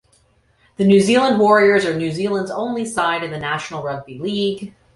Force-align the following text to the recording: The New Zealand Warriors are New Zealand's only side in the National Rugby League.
The 0.77 0.83
New 0.83 0.99
Zealand 0.99 1.37
Warriors 1.39 1.85
are 1.85 1.93
New 1.95 2.11
Zealand's 2.11 2.49
only 2.49 2.85
side 2.85 3.23
in 3.23 3.29
the 3.29 3.37
National 3.37 3.83
Rugby 3.83 4.17
League. 4.17 4.73